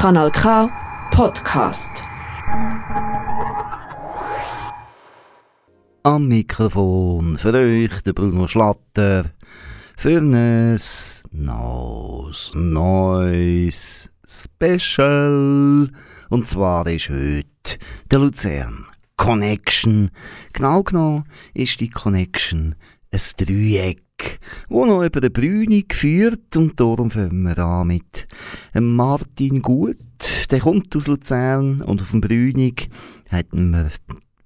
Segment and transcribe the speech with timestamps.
[0.00, 0.70] Kanal K
[1.10, 2.02] Podcast.
[6.02, 9.26] Am Mikrofon für euch der Bruno Schlatter
[9.98, 11.22] für ein neues,
[12.54, 15.90] neues Special.
[16.30, 17.78] Und zwar ist heute
[18.10, 18.86] der Luzern
[19.18, 20.10] Connection.
[20.54, 22.74] Genau genommen ist die Connection
[23.12, 24.02] ein Dreieck,
[24.68, 28.26] wo noch über den Brünig führt und darum fangen wir an mit
[28.74, 29.98] Martin Gut.
[30.50, 32.88] Der kommt aus Luzern und auf dem Brünig
[33.30, 33.88] hatten wir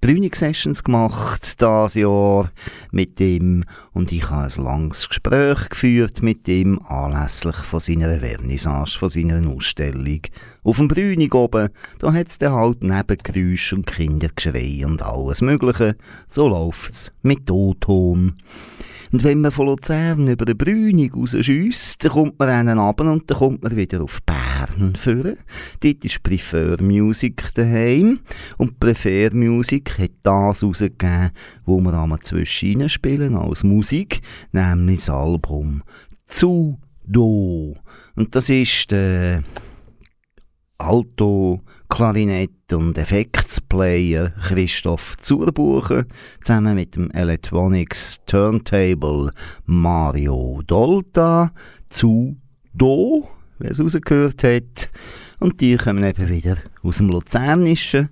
[0.05, 2.51] Brünig-Sessions gemacht das Jahr
[2.91, 8.99] mit ihm und ich habe ein langes Gespräch geführt mit ihm anlässlich von seiner Vernissage,
[8.99, 10.21] von seiner Ausstellung.
[10.63, 15.95] Auf dem Brünig oben, da hat es dann halt Nebengeräusche und Kindergeschrei und alles mögliche.
[16.27, 18.35] So läuft es mit O-Ton.
[19.15, 23.31] Und wenn man von Luzern über den Brünig rausschiesst, dann kommt man einen runter und
[23.31, 25.37] dann kommt man wieder auf Bern führen.
[25.79, 28.19] Dort ist Prefer Music daheim.
[28.57, 31.31] Und Prefer Music hat das rausgegeben,
[31.65, 34.19] wo wir einmal zwischen spielen als Musik,
[34.51, 35.81] nämlich das Album
[36.27, 37.73] «Zu Do».
[38.17, 39.45] Und das ist der
[40.77, 46.05] Alto, Klarinett und Effektsplayer Christoph Zurbuchen
[46.41, 49.31] zusammen mit dem Electronics Turntable
[49.65, 51.51] Mario Dolta
[51.89, 52.35] zu
[52.73, 54.89] Do, wer es rausgehört hat.
[55.39, 58.09] Und die kommen eben wieder aus dem Luzernischen.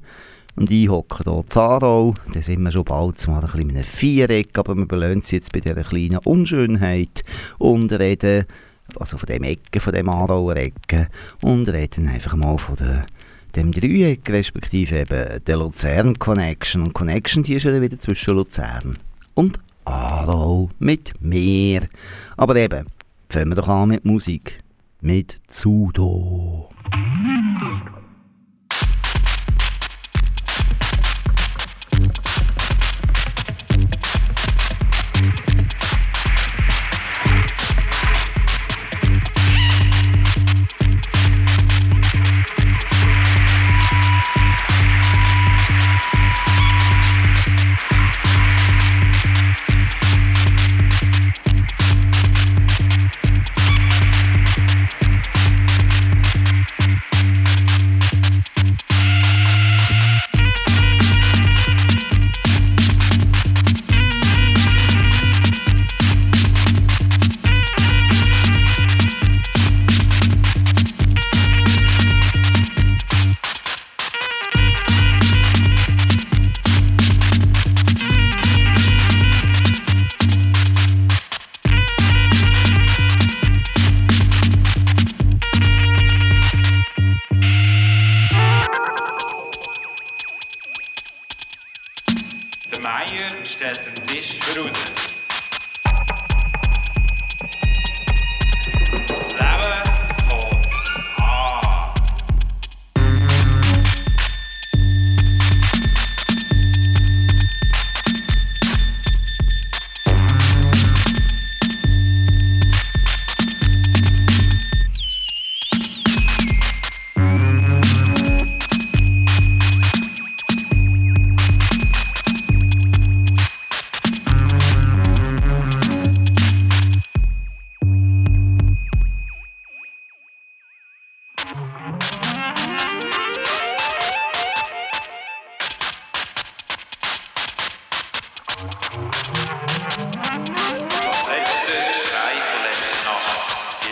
[0.56, 2.14] Und ich hocke hier in Zarau.
[2.34, 5.38] Da sind wir schon bald zwar ein bisschen in einem Viereck, aber wir belohnen sie
[5.38, 7.24] jetzt bei dieser kleinen Unschönheit
[7.58, 8.46] und reden
[9.00, 11.08] also von dem Ecke, von dem Aarauer Ecke
[11.42, 13.06] und reden einfach mal von der,
[13.56, 16.84] dem Dreieck, respektive eben der Luzern Connection.
[16.84, 18.98] Und Connection, die ist ja wieder zwischen Luzern
[19.34, 21.88] und Aarau mit Meer.
[22.38, 22.88] Aber eben,
[23.30, 24.60] fangen wir doch an mit Musik.
[25.02, 26.70] Mit Zudo.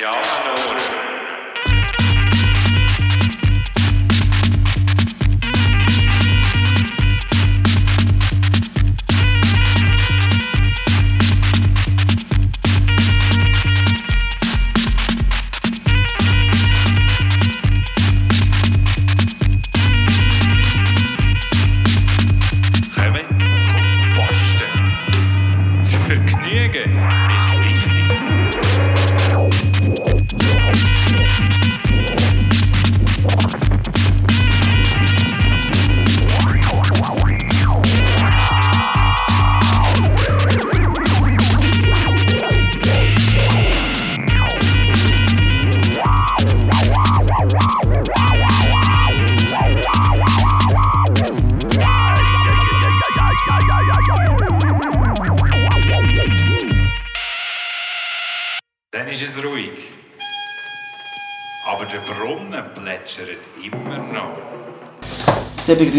[0.02, 0.12] y'all.
[0.46, 0.61] Know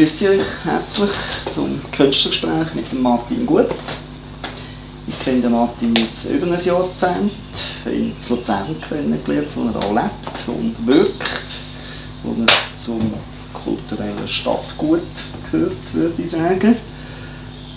[0.03, 1.11] begrüße euch herzlich
[1.53, 3.69] zum Künstlergespräch mit Martin Gut.
[5.07, 7.31] Ich kenne Martin jetzt über ein Jahrzehnt
[7.87, 11.51] in Luzern kennengelernt, wo er auch lebt und wirkt,
[12.25, 13.13] wo er zum
[13.53, 15.03] kulturellen Stadtgut
[15.53, 16.75] gehört, würde ich sagen.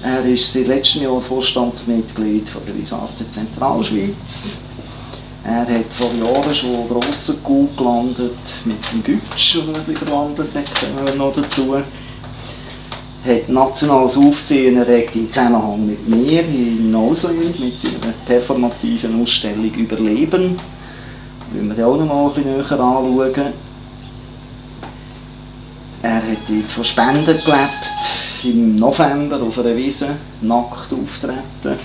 [0.01, 4.61] Er ist seit letztem Jahr Vorstandsmitglied von der Visarte Zentralschweiz.
[5.43, 8.31] Er hat vor Jahren schon grossen Coup gelandet
[8.65, 11.75] mit dem Gütsch, den er verwandelt hat, noch dazu.
[13.25, 20.57] Hat nationales Aufsehen erregt im Zusammenhang mit mir in Ausland, mit seiner performativen Ausstellung Überleben.
[21.39, 23.53] Das wollen wir auch noch mal ein näher anschauen.
[26.03, 27.95] Er hat dort von Spenden gelebt,
[28.43, 30.09] im November auf einer Wiese,
[30.41, 31.79] nackt auftreten.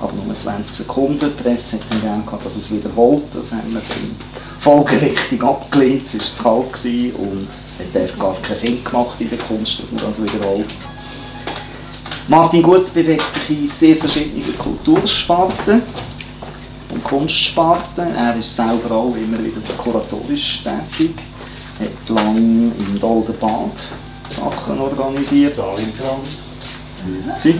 [0.00, 1.18] Aber nur 20 Sekunden.
[1.18, 3.24] Die Presse hat dann gerne gehabt, dass es wiederholt.
[3.34, 3.82] Das haben wir
[4.62, 6.06] folgerichtig abgelehnt.
[6.06, 7.48] Es war zu kalt gewesen und
[7.78, 10.66] hat einfach gar keinen Sinn gemacht in der Kunst, dass man das wiederholt.
[12.28, 15.82] Martin Gut bewegt sich in sehr verschiedenen Kultursparten
[16.90, 18.14] und Kunstsparten.
[18.14, 21.16] Er ist selber auch immer wieder kuratorisch tätig
[21.82, 23.82] hat lange im Dolderbad
[24.30, 25.58] Sachen organisiert.
[27.36, 27.54] Sie.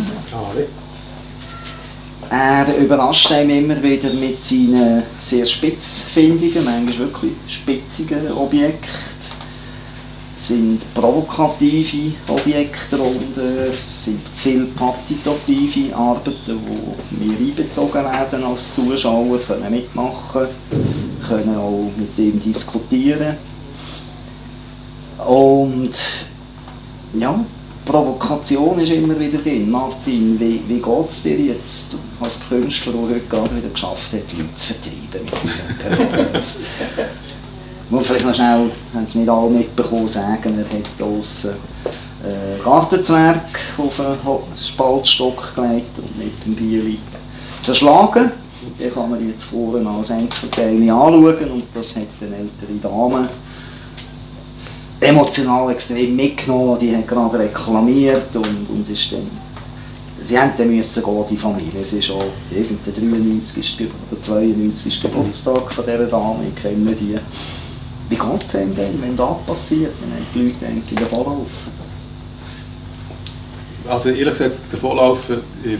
[2.30, 9.12] Er überrascht einem immer wieder mit seinen sehr spitzfindigen, manchmal wirklich spitzigen Objekten.
[10.36, 18.74] Es sind provokative Objekte darunter, es sind viel partitative Arbeiten, wo wir einbezogen werden als
[18.74, 20.48] Zuschauer, können mitmachen,
[21.28, 23.36] können auch mit ihm diskutieren.
[25.24, 25.92] Und
[27.12, 27.44] ja,
[27.84, 29.70] Provokation ist immer wieder drin.
[29.70, 34.32] Martin, wie, wie geht es dir jetzt als Künstler, der heute gerade wieder geschafft hat,
[34.32, 36.60] Leute zu vertreiben mit dieser Performance?
[37.90, 41.50] Muss vielleicht noch schnell, haben es nicht alle mitbekommen, sagen, er hat draussen
[42.22, 43.44] äh, Gartenzwerg
[43.76, 44.16] auf einen
[44.56, 46.98] Spaltstock gelegt und mit dem Bieli
[47.60, 48.30] zerschlagen.
[48.78, 53.28] Den kann man jetzt vorne als Endverteilung anschauen und das hat eine ältere Dame
[55.02, 59.28] emotional extrem mitgenommen, die haben gerade reklamiert und, und ist dann,
[60.20, 61.80] sie haben dann müssen gehen, die Familie.
[61.80, 63.88] Es ist auch irgendein 93.
[64.10, 65.02] oder 92.
[65.02, 67.18] Geburtstag von dieser Dame, ich kenne die.
[68.08, 71.82] Wie geht es einem denn, wenn das passiert, wenn die Leute eigentlich davonlaufen?
[73.88, 75.18] Also ehrlich gesagt, der Vorlauf
[75.64, 75.78] ich,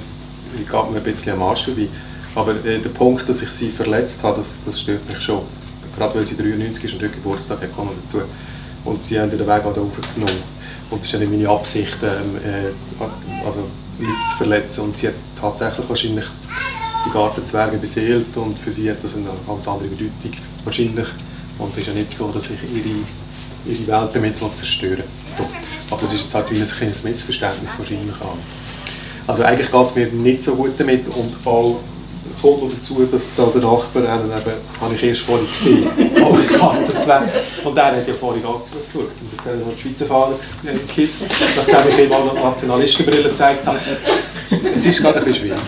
[0.61, 1.89] ich geht mir ein bisschen am Arsch vorbei.
[2.35, 5.43] Aber äh, der Punkt, dass ich sie verletzt habe, das, das stört mich schon.
[5.97, 8.23] Gerade weil sie 93 ist und Geburtstag hat, kommen dazu.
[8.85, 10.43] Und sie haben den Weg auch aufgenommen.
[10.91, 13.61] Und es ist nicht meine Absicht, ähm, äh, also
[13.99, 14.81] Leute zu verletzen.
[14.83, 16.27] Und sie hat tatsächlich wahrscheinlich
[17.07, 21.09] die Gartenzwerge beseelt und für sie hat das eine ganz andere Bedeutung wahrscheinlich.
[21.59, 22.95] Und es ist ja nicht so, dass ich ihre,
[23.67, 25.05] ihre Welt damit zerstören
[25.37, 25.47] so.
[25.91, 28.39] Aber das ist jetzt halt wie ein Missverständnis wahrscheinlich an.
[29.27, 31.81] Also eigentlich geht es mir nicht so gut damit und auch
[32.31, 34.33] es kommt noch dazu, dass da der Nachbar, eben,
[34.81, 35.89] habe ich erst vorhin gesehen,
[36.25, 37.29] alle Kartenzweig.
[37.65, 39.11] Und der hat ja vorhin auch zugeschaut.
[39.21, 41.23] Und jetzt hat er noch die Schweizer Fahne gekisst,
[41.57, 43.79] nachdem ich ihm auch noch Nationalistenbrille gezeigt habe.
[44.51, 45.61] Es ist gerade ein bisschen schwierig.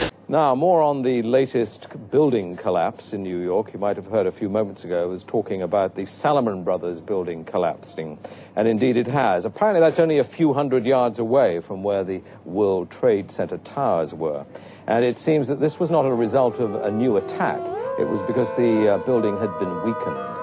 [0.28, 3.72] Now, more on the latest building collapse in New York.
[3.72, 7.00] You might have heard a few moments ago, I was talking about the Salomon Brothers
[7.00, 8.18] building collapsing.
[8.56, 9.44] And indeed it has.
[9.44, 14.12] Apparently, that's only a few hundred yards away from where the World Trade Center towers
[14.12, 14.44] were.
[14.88, 17.60] And it seems that this was not a result of a new attack,
[18.00, 20.35] it was because the uh, building had been weakened.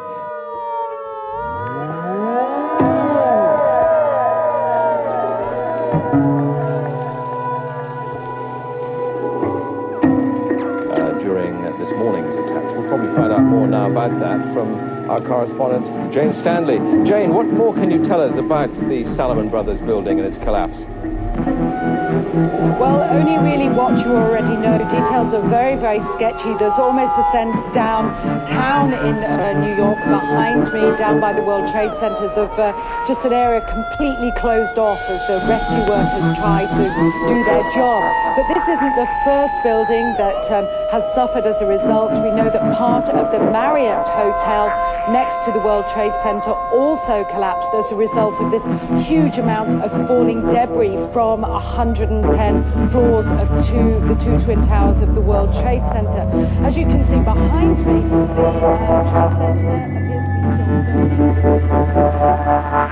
[14.52, 16.78] From our correspondent, Jane Stanley.
[17.06, 20.86] Jane, what more can you tell us about the Salomon Brothers building and its collapse?
[21.34, 24.78] Well, only really what you already know.
[24.78, 26.54] Details are very, very sketchy.
[26.60, 31.72] There's almost a sense downtown in uh, New York behind me, down by the World
[31.72, 32.74] Trade Centers, of uh,
[33.08, 36.84] just an area completely closed off as the rescue workers try to
[37.30, 38.02] do their job.
[38.38, 42.12] But this isn't the first building that um, has suffered as a result.
[42.12, 44.70] We know that part of the Marriott Hotel
[45.10, 48.64] next to the World Trade Center also collapsed as a result of this
[49.08, 55.16] huge amount of falling debris from 110 floors of two, the two twin towers of
[55.16, 56.30] the World Trade Center.
[56.66, 58.60] As you can see behind me, the World
[59.10, 62.83] Trade Center appears to be still burning.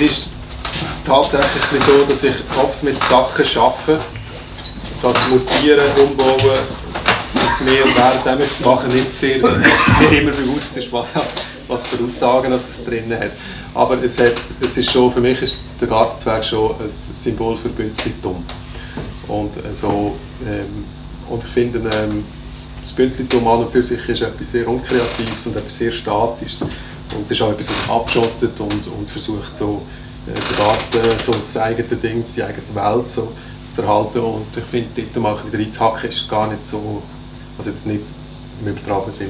[0.00, 0.30] Es ist
[1.04, 4.00] tatsächlich so, dass ich oft mit Sachen arbeite,
[5.02, 6.58] das Mutieren, Umbauen,
[7.34, 9.36] das mir während ich es mache, nicht, sehr,
[10.00, 11.06] nicht immer bewusst ist, was,
[11.68, 13.32] was für Aussagen es drin hat.
[13.74, 16.90] Aber es, hat, es ist schon, für mich ist der Gartenzwerg schon ein
[17.20, 18.42] Symbol für Bünzlitum.
[19.28, 20.16] Und, äh, so,
[20.46, 20.84] ähm,
[21.28, 22.24] und ich finde, ähm,
[22.82, 26.64] das Bünzlitum an und für sich ist etwas sehr Unkreatives und etwas sehr Statisches.
[27.14, 29.82] Und es ist auch etwas, was abschottet und, und versucht, so,
[30.26, 33.32] äh, den Garten, so das eigene Ding, die eigene Welt so,
[33.74, 34.18] zu erhalten.
[34.18, 37.02] Und ich finde, dort mal wieder reinzuhacken ist gar nicht so,
[37.58, 38.04] also jetzt nicht
[38.60, 39.28] im übertragenen Sinn,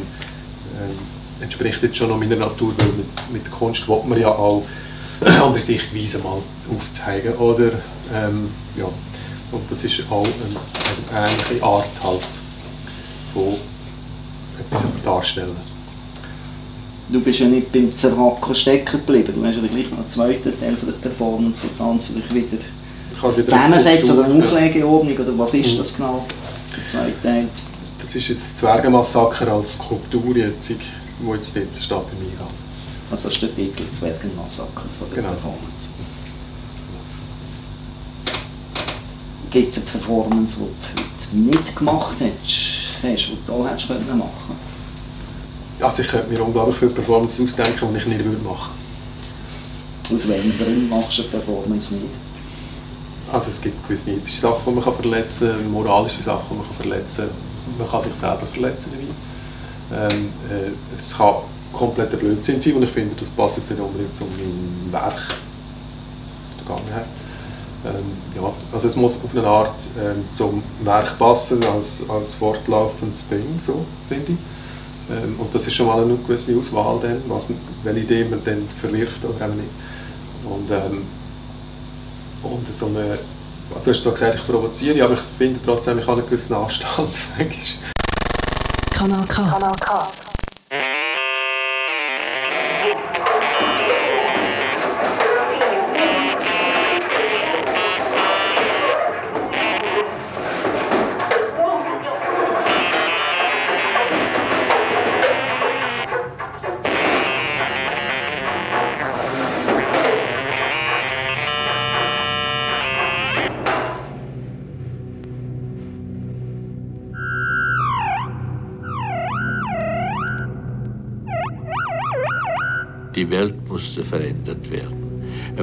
[0.80, 0.98] ähm,
[1.40, 4.64] entspricht jetzt schon noch meiner Natur, weil mit, mit der Kunst will man ja auch
[5.20, 6.38] andere Sichtweisen mal
[6.74, 7.72] aufzeigen, oder?
[8.12, 8.86] Ähm, ja.
[9.52, 12.22] Und das ist auch eine, eine ähnliche Art halt,
[13.34, 13.56] von
[14.58, 15.56] etwas darstellen.
[17.12, 20.60] Du bist ja nicht beim Zerhacken stecken geblieben, du hast ja gleich noch einen zweiten
[20.60, 22.58] Teil von der Performance, der dann für sich wieder
[23.22, 25.78] eine Zusammensetzung oder eine Auslegeordnung, oder was ist mhm.
[25.78, 26.26] das genau,
[26.76, 27.48] der zweite Teil?
[28.00, 30.72] Das ist ein Zwergenmassaker als Skulptur jetzt
[31.22, 32.48] wo jetzt dort steht bei mir.
[33.10, 35.30] Also das ist der Titel Zwergenmassaker von der genau.
[35.30, 35.90] Performance.
[39.50, 43.88] Gibt es eine Performance, die du heute nicht gemacht hast, hast die du auch hättest
[43.90, 44.69] machen können?
[45.80, 48.70] Also ich könnte mir unglaublich viele Performances ausdenken, die ich nicht machen
[50.10, 50.16] würde.
[50.16, 52.06] Aus welchem Grund machst du eine Performance nicht?
[53.32, 57.28] Also es gibt gewisse ethische Sachen, die man verletzen kann, moralische Sachen, die man verletzen
[57.28, 57.78] kann.
[57.78, 60.12] Man kann sich selber verletzen dabei.
[60.12, 61.34] Ähm, äh, es kann
[61.72, 65.22] kompletter Blödsinn sein und ich finde, das passt jetzt nicht unbedingt zu meinem Werk
[66.64, 67.06] Vergangenheit.
[67.84, 73.26] Ähm, ja, also es muss auf eine Art ähm, zum Werk passen, als, als fortlaufendes
[73.28, 74.38] Ding, so, finde ich.
[75.10, 77.48] Ähm, und das ist schon mal eine gewisse Auswahl, dann, was,
[77.82, 79.70] welche Idee man dann verwirft oder eben nicht.
[80.44, 81.02] Und, ähm,
[82.42, 83.18] und so eine,
[83.82, 87.10] du hast so gesagt, ich provoziere, aber ich finde trotzdem, ich habe einen gewissen Anstand.
[88.92, 89.42] Kanal K.
[89.42, 90.29] Kanal K.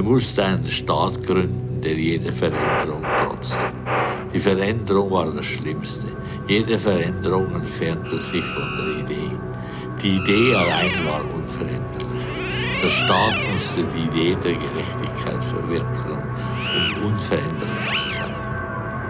[0.08, 3.66] musste einen Staat gründen, der jede Veränderung trotzte.
[4.32, 6.06] Die Veränderung war das Schlimmste.
[6.46, 9.30] Jede Veränderung entfernte sich von der Idee.
[10.02, 12.24] Die Idee allein war unveränderlich.
[12.82, 16.22] Der Staat musste die Idee der Gerechtigkeit verwirklichen,
[16.76, 18.34] um unveränderlich zu sein.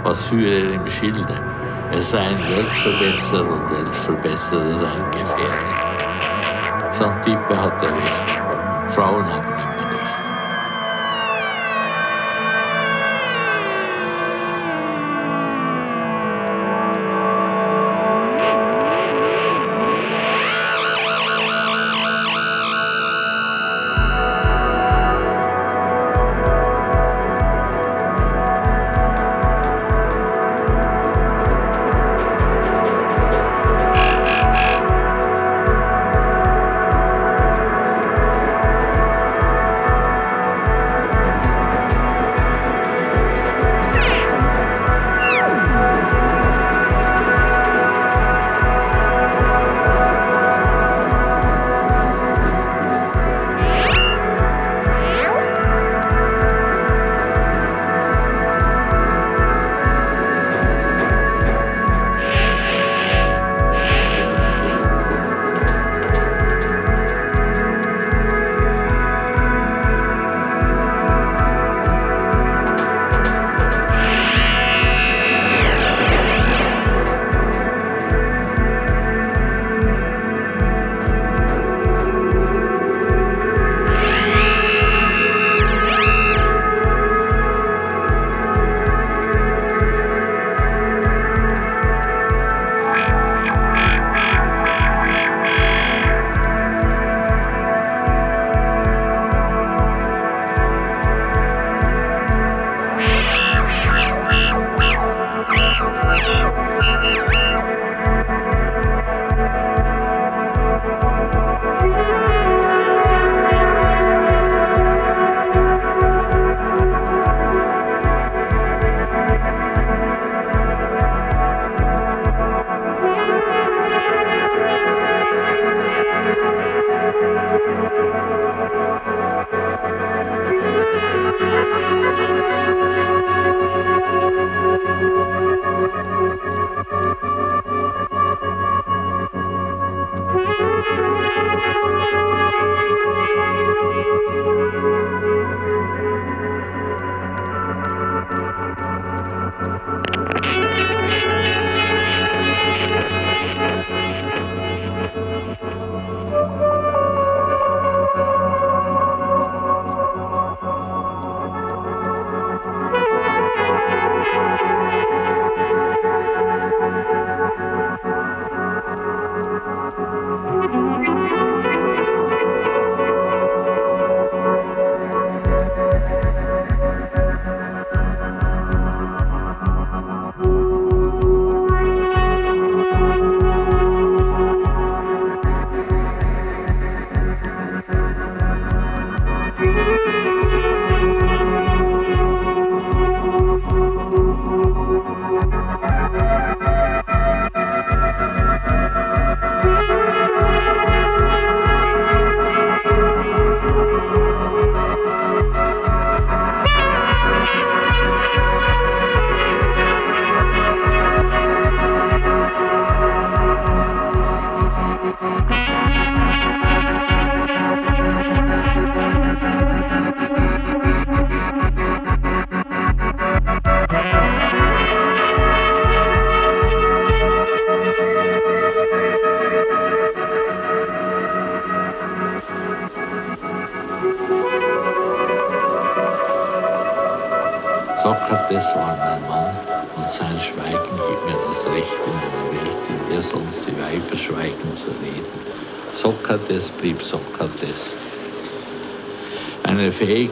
[0.02, 1.40] Was führe er im Schilde?
[1.93, 5.78] Er sei ein Weltverbesserer und Weltverbesserer seien gefährlich.
[6.90, 8.95] Santippe hatte recht.
[8.95, 9.57] Frauen haben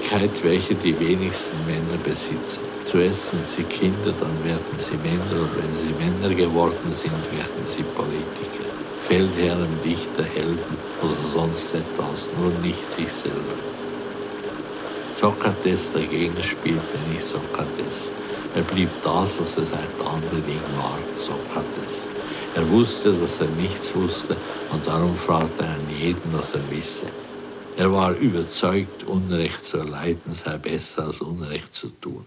[0.06, 2.64] Fähigkeit, welche die wenigsten Männer besitzen.
[2.84, 7.66] Zuerst sind sie Kinder, dann werden sie Männer und wenn sie Männer geworden sind, werden
[7.66, 8.70] sie Politiker.
[9.02, 13.54] Feldherren, Dichter, Helden oder sonst etwas, nur nicht sich selber.
[15.20, 18.12] Sokrates dagegen spielte nicht Sokrates.
[18.54, 22.02] Er blieb das, was er seit Anbeginn war, Sokrates.
[22.54, 24.36] Er wusste, dass er nichts wusste
[24.72, 27.06] und darum fragte er an jeden, was er wisse.
[27.78, 32.24] Er war überzeugt, Unrecht zu erleiden sei besser als Unrecht zu tun.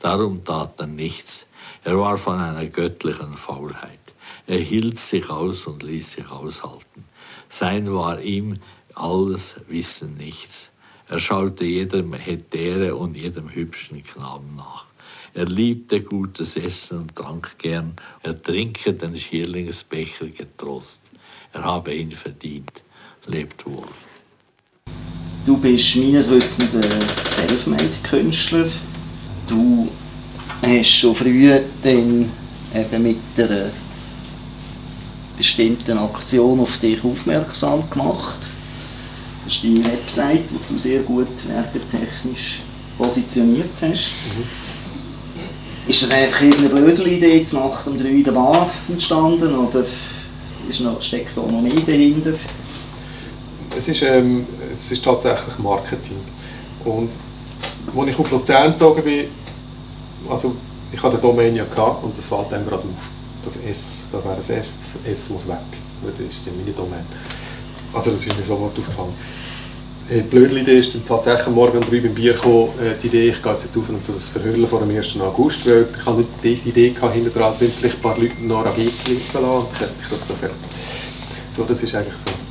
[0.00, 1.46] Darum tat er nichts.
[1.84, 4.00] Er war von einer göttlichen Faulheit.
[4.48, 7.04] Er hielt sich aus und ließ sich aushalten.
[7.48, 8.58] Sein war ihm
[8.96, 10.72] alles Wissen nichts.
[11.06, 14.86] Er schaute jedem Hetäre und jedem hübschen Knaben nach.
[15.32, 17.94] Er liebte gutes Essen und trank gern.
[18.24, 21.02] Er trinke den Schierlingsbecher getrost.
[21.52, 22.82] Er habe ihn verdient.
[23.26, 23.86] Lebt wohl.
[25.48, 26.84] Du bist meines Wissens ein
[27.26, 28.66] Selfmade-Künstler.
[29.46, 29.88] Du
[30.60, 31.50] hast schon früh
[31.82, 32.30] dann
[32.74, 33.70] eben mit einer
[35.38, 38.40] bestimmten Aktion auf dich aufmerksam gemacht.
[39.42, 42.60] Das ist deine Website, die du sehr gut werbetechnisch
[42.98, 44.10] positioniert hast.
[45.86, 49.82] Ist das einfach irgendeine blöde Idee jetzt nach dem 3 in der Bar entstanden oder
[50.68, 52.34] ist noch, steckt da noch mehr dahinter?
[53.78, 56.18] Es ist, ähm, es ist tatsächlich Marketing.
[56.84, 57.10] Und
[57.96, 59.26] als ich auf Luzern gezogen bin,
[60.28, 60.56] also
[60.92, 63.10] ich hatte Domain gehabt und das fällt einem gerade auf.
[63.44, 65.58] Das S, da wäre das S, das S muss weg.
[66.02, 67.06] Das ist ja meine Domain.
[67.94, 69.14] Also das ist mir sofort aufgefallen.
[70.10, 73.40] Die blöde Idee ist tatsächlich morgen um drei beim Bier gekommen, äh, die Idee, ich
[73.40, 75.20] gehe jetzt auf und das verhören vor dem 1.
[75.20, 78.64] August, weil ich habe nicht die, Idee gehabt, hinter dran, vielleicht ein paar Leute noch
[78.64, 80.56] Rabit liefern lassen und dann hätte ich das so fertig.
[81.56, 82.47] So, das ist eigentlich so.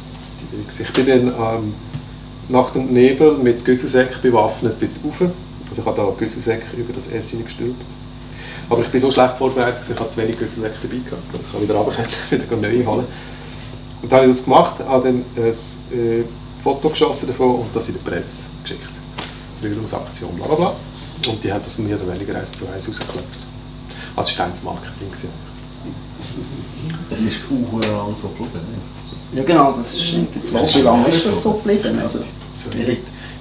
[0.80, 1.74] Ich bin dann ähm,
[2.50, 5.30] Nacht und Nebel mit Güsselsäck bewaffnet dort rauf.
[5.70, 7.86] Also ich habe da Güsselsäck über das S hineingestülpt.
[8.70, 11.24] Aber ich bin so schlecht vorbereitet, dass ich habe zu wenig Güsselsäcke dabei gehabt.
[11.34, 13.06] Also ich habe wieder runterkommen, wieder neu holen.
[14.02, 15.52] Und dann habe ich das gemacht, habe dann ein
[15.98, 16.24] äh,
[16.64, 18.84] Foto geschossen davon und das in die Presse geschickt.
[19.62, 20.76] Rührungsaktion, bla bla bla.
[21.28, 23.46] Und die hat das mir oder weniger eins zu eins rausgeklopft.
[24.16, 25.10] Also es war reines Marketing.
[27.10, 28.97] Das ist auch lang so geblieben.
[29.34, 32.00] Ja genau, das ist die Frage, wie lange ist das so geblieben?
[32.00, 32.70] Also, So,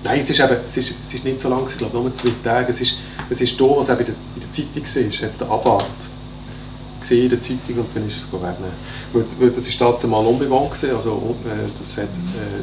[0.05, 2.15] Nein, es ist, eben, es, ist, es ist nicht so lange, gewesen, ich glaube nur
[2.15, 2.71] zwei Tage.
[2.71, 2.97] Es ist,
[3.29, 5.91] es ist da, was eben in der, in der Zeitung war, jetzt der Abwart
[7.01, 8.57] gesehen in der Zeitung und dann ist es geworden.
[9.13, 12.63] Weil, weil das ist damals mal unbewohnt gewesen, also äh, das hat, äh,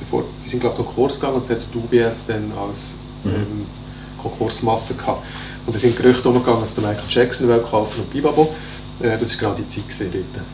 [0.00, 3.66] davor, die sind glaube ich Konkurs gegangen und dann hat das UBS dann als ähm,
[4.20, 5.24] Konkursmasse gehabt.
[5.66, 8.54] Und da sind Gerüchte umgegangen, dass der Michael Jackson will kaufen und Bibabo.
[9.00, 10.44] Äh, das war gerade die Zeit gewesen dort.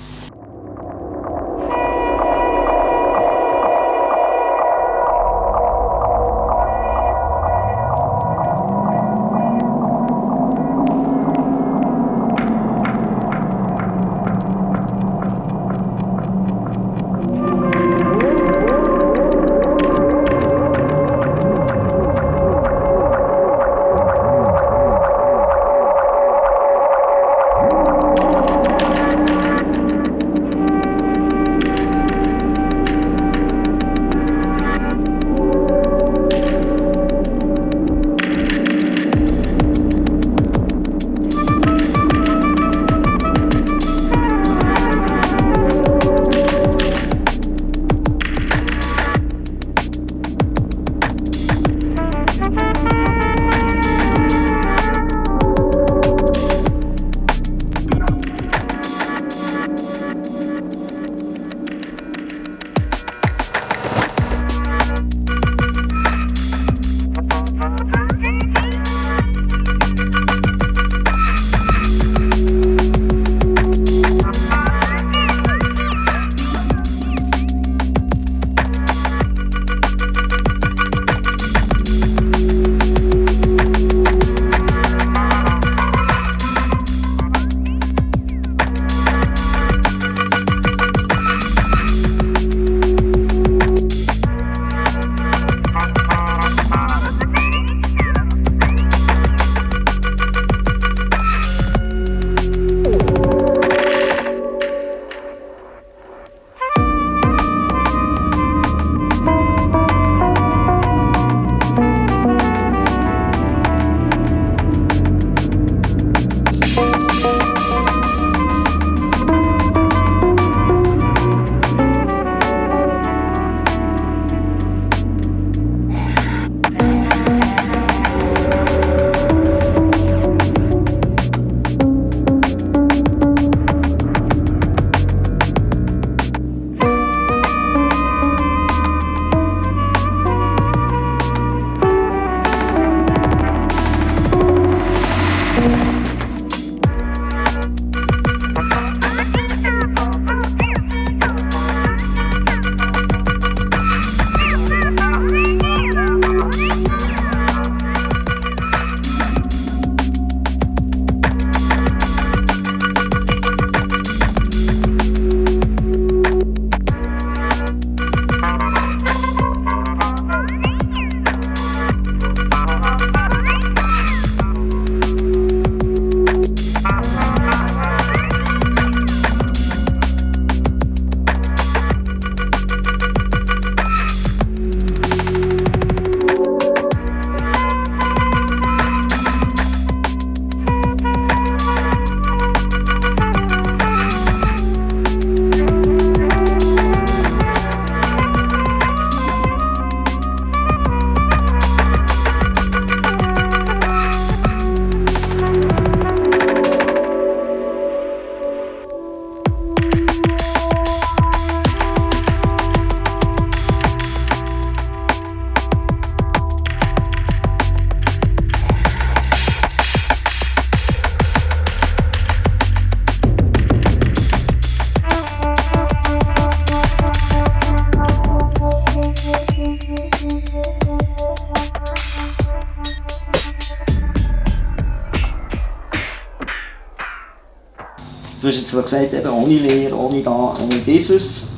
[238.48, 241.48] Du hast jetzt gesagt, eben ohne Lehre, ohne da, ohne dieses.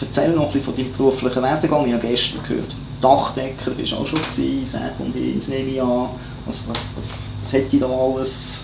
[0.00, 1.86] Erzähl noch bisschen von deinem beruflichen Werdegang.
[1.88, 6.10] Ich habe gestern gehört, Dachdecker bist auch schon gewesen, Säge und Ins nehme ich an.
[6.46, 7.04] Was, was, was,
[7.42, 8.60] was hätte ich da alles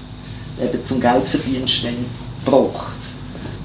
[0.62, 1.82] eben zum Geldverdienst
[2.44, 2.98] gebracht?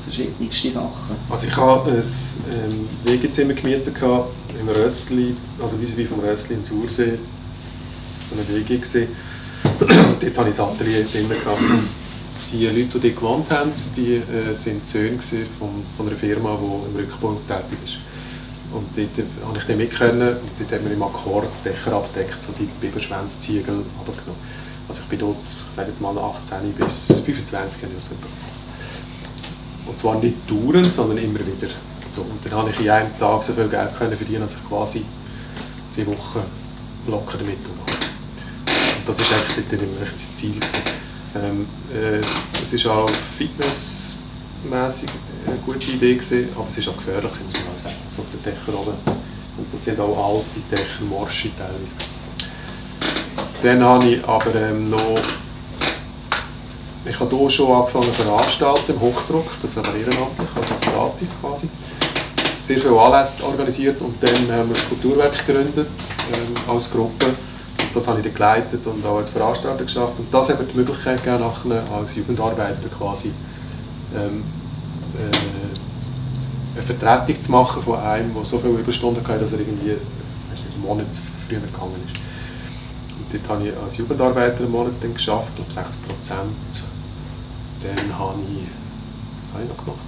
[0.06, 1.16] Verschiedenste Sachen.
[1.30, 7.20] Also ich habe ein ähm, Wegezimmer gemietet im Rössli, also wie vom Rössli in Sursee.
[8.18, 8.64] Das war so eine.
[8.64, 9.10] Gewesen.
[10.20, 11.28] dort hatte ich ein Atelier drin.
[12.52, 14.82] Die Leute, die dort gewohnt haben, die äh, Söhne
[15.58, 17.98] von, von einer Firma, die im Rückbau tätig ist.
[18.74, 22.52] Und dort habe ich dann mitgekommen und dort haben wir im Akkord Dächer abgedeckt, so
[22.58, 24.42] die Biberschwänzziegel runtergenommen.
[24.88, 27.94] Also ich bin dort, ich sage jetzt mal 18 bis 25 Jahre
[29.86, 31.74] Und zwar nicht dauernd, sondern immer wieder.
[32.10, 34.68] So, und dann habe ich in einem Tag so viel Geld können verdienen, dass ich
[34.68, 35.06] quasi
[35.92, 36.42] zehn Wochen
[37.08, 37.96] locker damit umgehe.
[38.98, 40.56] Und das war eigentlich dort immer das Ziel.
[41.36, 42.22] Ähm, äh,
[42.74, 45.10] es war auch fitnessmäßig
[45.48, 47.96] eine gute Idee, gewesen, aber es war auch gefährlich, muss man sagen.
[48.16, 48.98] So auf den Dächern oben.
[49.58, 51.96] Und das sind auch alte Dächer, morsche teilweise.
[53.64, 55.20] Dann habe ich aber ähm, noch
[57.04, 61.68] ich habe hier schon angefangen veranstalten, im Hochdruck, das ist aber ehrenamtlich, also gratis quasi.
[62.62, 67.34] Sehr viele Anlässe organisiert und dann haben wir das Kulturwerk gegründet ähm, als Gruppe.
[67.94, 70.20] Das habe ich dann geleitet und auch als Veranstalter geschafft.
[70.20, 73.32] Und das hat mir die Möglichkeit gegeben, nachher als Jugendarbeiter quasi
[74.16, 74.44] ähm,
[75.18, 75.36] äh,
[76.74, 80.82] eine Vertretung zu machen von einem, der so viele Überstunden hatte, dass er irgendwie einen
[80.82, 81.08] Monat
[81.48, 82.20] früher gegangen ist.
[83.18, 86.84] Und dort habe ich als Jugendarbeiter einen Monat dann geschafft, ich glaube 60 Prozent
[87.84, 88.68] dann habe ich,
[89.44, 90.00] was habe ich noch gemacht?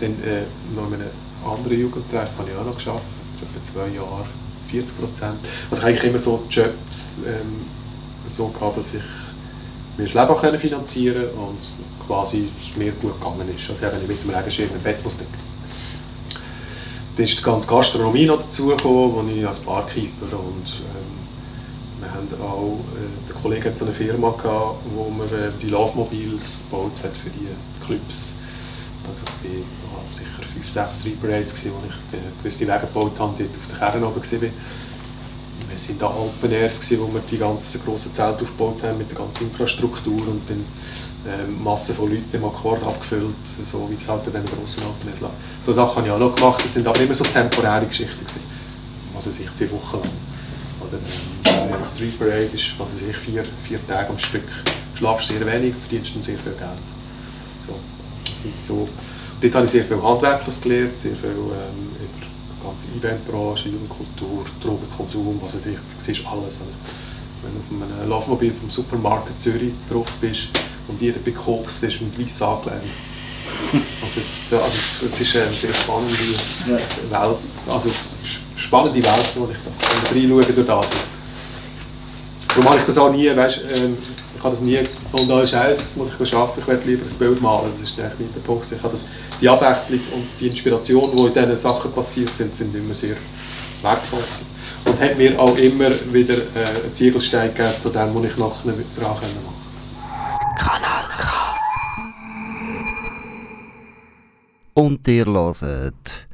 [0.00, 1.10] Dann äh, noch in einem
[1.44, 3.04] anderen Jugendtreff habe ich auch noch geschafft,
[3.40, 4.26] etwa zwei Jahre,
[4.70, 5.38] 40 Prozent.
[5.70, 7.66] Also ich habe eigentlich immer so Jobs ähm,
[8.28, 9.02] so gehabt, dass ich
[9.96, 11.58] mir das Leben können finanzieren und
[12.06, 13.68] quasi mir gut gegangen ist.
[13.68, 15.50] Also eben mit dem Regenschirm im Bett muss liegen.
[17.16, 21.20] Dann ist die ganze Gastronomie noch dazugekommen, wo ich als Barkeeper und ähm,
[22.00, 25.68] wir haben auch, äh, der Kollege hat so eine Firma gehabt, wo man äh, die
[25.68, 27.48] Love Mobiles gebaut hat für die
[27.84, 28.32] Clubs.
[29.10, 33.50] Also ich war sicher fünf, sechs Street Parades, wo ich gewisse Wege gebaut habe, dort
[33.50, 34.40] auf der Kerne oben war.
[34.40, 39.18] Wir sind da Open Airs, wo wir die ganzen grossen Zelte aufgebaut haben mit der
[39.18, 40.64] ganzen Infrastruktur und dann
[41.26, 45.08] ähm, Massen von Leuten im Akkord abgefüllt, so wie es halt in den grossen Open
[45.08, 48.20] Airs So Sachen habe ich auch noch gemacht, das sind aber immer so temporäre Geschichten
[48.20, 48.40] gewesen.
[49.16, 50.10] Also sich zwei Wochen lang.
[50.86, 50.98] Oder,
[51.50, 54.46] ähm, Street Parade ist, was weiß ich, vier, vier Tage am Stück.
[54.92, 56.70] Du schlafst sehr wenig, verdienst dann sehr viel Geld.
[57.66, 57.74] So,
[58.58, 58.88] so.
[59.40, 64.44] Dort habe ich sehr viel Handwerkliches gelernt, sehr viel ähm, über die ganze Eventbranche, Jugendkultur,
[64.62, 66.58] Drogenkonsum, was weiß ich, du siehst alles.
[67.42, 70.48] Wenn du auf einem Laufmobil vom Supermarkt Zürich drauf bist
[70.88, 72.82] und jeder bekokst ist mit weiss angelehnt.
[74.52, 74.78] also,
[75.10, 76.14] es ist eine sehr spannende
[76.66, 77.36] Welt,
[77.68, 77.90] also
[78.56, 80.86] spannende Welt, wo ich da reinschaue durch das.
[82.48, 83.96] Darum habe ich das auch nie, weißt, ähm,
[84.36, 87.18] ich habe das nie gefunden, oh, Scheiße, jetzt muss ich arbeiten, ich werde lieber ein
[87.18, 87.72] Bild malen.
[87.80, 88.70] Das ist eigentlich nicht der Punkt.
[88.70, 89.04] Ich habe das,
[89.40, 93.16] die Abwechslung und die Inspiration, die in diesen Sachen passiert sind, sind immer sehr
[93.82, 94.24] wertvoll.
[94.84, 98.72] Und hat mir auch immer wieder äh, einen Ziegelstein gegeben zu dem, was ich nachher
[98.72, 99.60] dran machen konnte.
[100.56, 101.54] Kanal K.
[104.74, 106.28] Und ihr hört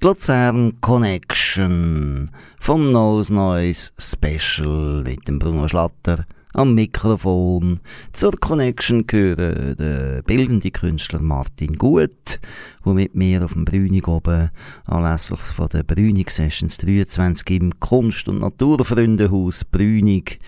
[0.00, 7.80] die Luzern Connection vom Nose Noise Special mit dem Bruno Schlatter am Mikrofon.
[8.12, 12.40] Zur Connection gehören der bildende Künstler Martin Gut,
[12.84, 14.50] der mit mir auf dem Brünig oben
[14.84, 20.40] anlässlich von der Brünig Sessions 23 im Kunst- und Naturfreundehaus Brünig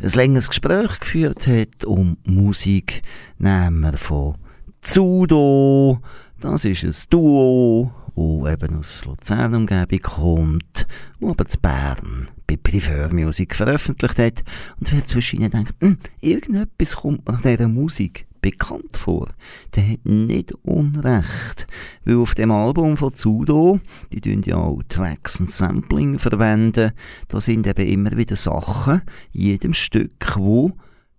[0.00, 3.02] ein längeres Gespräch geführt hat um Musik,
[3.38, 4.34] nehmen von
[4.80, 6.00] Zudo,
[6.40, 10.86] das ist ein Duo, wo eben aus Luzern-Umgebung kommt,
[11.22, 14.44] aber zu Bern bei Privair Music veröffentlicht hat.
[14.78, 19.30] Und wer zwischen ihnen denkt, hm, irgendetwas kommt nach dieser Musik bekannt vor,
[19.74, 21.66] der hat nicht Unrecht.
[22.04, 23.80] Weil auf dem Album von Zudo,
[24.12, 26.92] die tun ja auch Tracks und Sampling verwenden,
[27.28, 29.00] da sind eben immer wieder Sachen,
[29.32, 30.72] jedem Stück, wo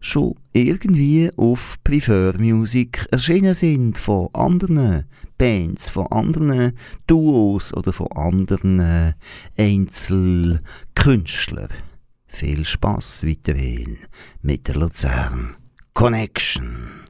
[0.06, 5.04] schon irgendwie auf Prefer Music erschienen sind von anderen
[5.38, 6.72] Bands, von anderen
[7.08, 9.14] Duos oder von anderen
[9.58, 11.70] Einzelkünstlern.
[12.28, 13.98] Viel Spaß weiterhin
[14.42, 15.58] mit der Luzern
[15.94, 17.05] Connection.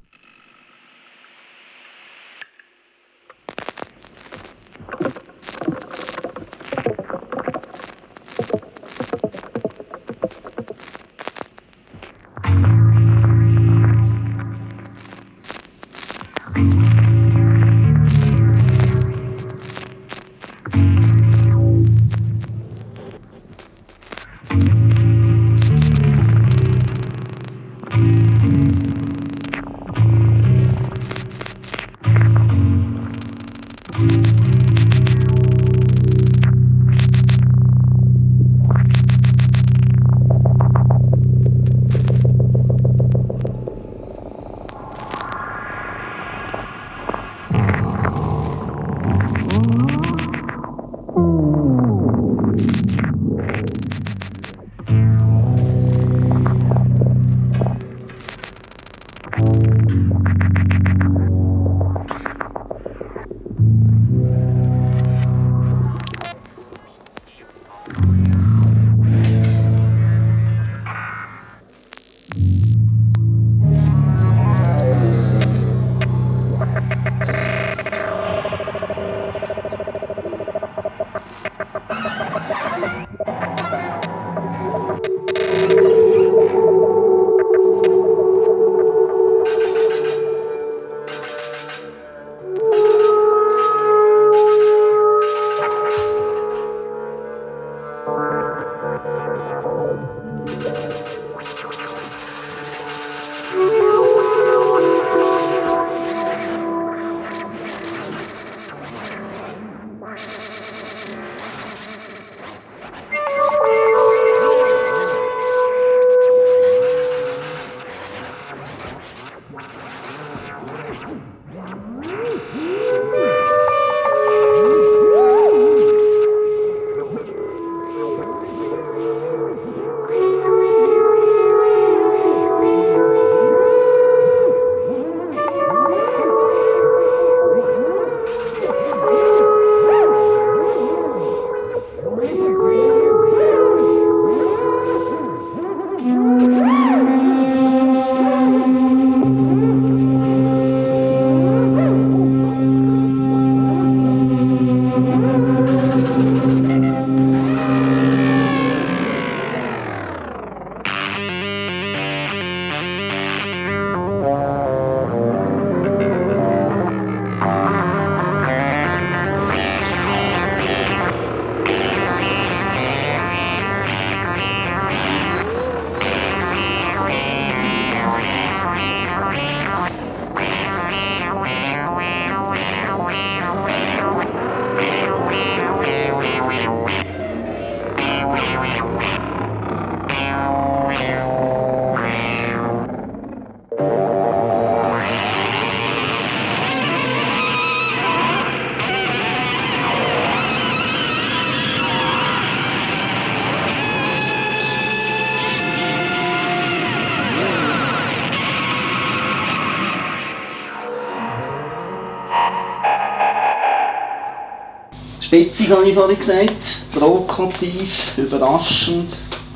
[215.25, 219.11] Spitzig habe ich vorhin gesagt, provokativ, überraschend.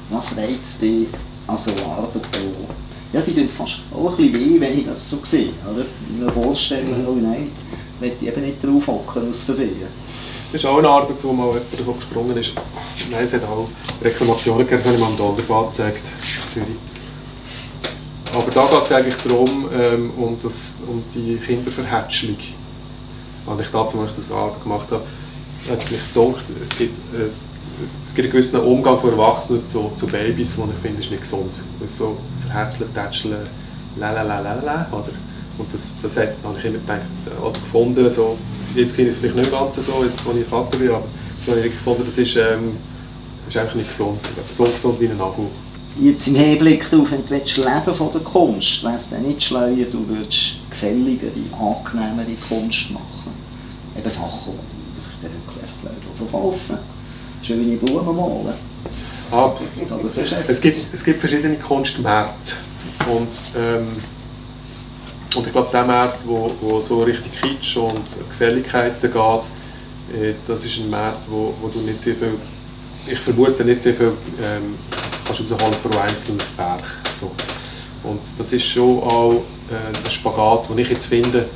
[0.09, 1.05] Was reizt dich
[1.45, 2.73] an so Arbeit auch?
[3.13, 5.51] Ja, die tun fast auch ein bisschen weh, wenn ich das so sehe.
[5.71, 5.85] Oder?
[6.19, 7.51] Eine Vorstellung, oh nein,
[7.99, 9.75] möchte ich eben nicht drauf hocken, aus Versehen.
[10.51, 12.51] Das ist auch eine Arbeit, wo mal jemand davon gesprungen ist.
[13.11, 13.69] Nein, es hat auch
[14.01, 16.11] Reklamationen gegeben, das habe ich mal am Dolderbad gezeigt,
[16.47, 16.77] in Zürich.
[18.33, 22.37] Aber da geht es eigentlich darum, ähm, um, das, um die Kinderverhätschelung.
[23.45, 25.03] Als ich dazu, als ich das Arbeit gemacht habe,
[25.67, 27.45] hat es mich gedacht, es gibt, es,
[28.07, 31.21] es gibt einen gewissen Umgang von Erwachsenen zu, zu Babys, den ich finde, ist nicht
[31.21, 31.51] gesund.
[31.79, 33.47] Das so verhätscheln, tätscheln,
[33.97, 35.11] lalalala, oder?
[35.57, 37.01] Und das, das hat, habe ich immer gedacht,
[37.41, 38.37] oder gefunden, so,
[38.75, 41.03] jetzt sehe ich es vielleicht nicht ganz so, jetzt, als ich Vater bin, aber
[41.45, 42.77] so habe ich gefunden, das ist, ähm,
[43.45, 44.21] das ist eigentlich nicht gesund.
[44.51, 45.47] So gesund wie ein Nagel.
[45.99, 49.85] Jetzt im Hinblick darauf, wenn du leben von der Kunst, wäre es dann nicht schleuer,
[49.91, 53.33] du würdest gefälligere, angenehmere Kunst machen.
[53.97, 54.53] Eben Sachen,
[54.99, 56.77] die sich dann wirklich einfach verkaufen
[57.41, 58.53] Schöne Blumen malen.
[59.31, 59.53] Ah,
[60.47, 62.53] es, gibt, es gibt verschiedene Kunstmärkte.
[63.09, 63.87] Und, ähm,
[65.35, 69.13] und ich glaube, der Markt, wo, wo so richtig Kitsch und Gefälligkeiten geht,
[70.21, 72.33] äh, das ist ein Markt, wo, wo du nicht sehr viel,
[73.07, 74.75] ich vermute, nicht sehr viel ähm,
[75.25, 76.83] kannst rausholen pro einzelnes Werk.
[77.19, 77.31] So.
[78.03, 81.47] Und das ist schon auch äh, ein Spagat, den ich jetzt finde,